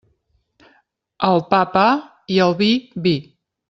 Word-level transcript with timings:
Al 1.29 1.39
pa, 1.53 1.61
pa, 1.77 1.87
i 2.39 2.43
al 2.51 2.61
vi, 2.65 2.75
vi. 3.07 3.19